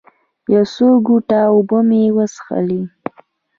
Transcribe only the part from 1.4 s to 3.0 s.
اوبه مې وڅښلې.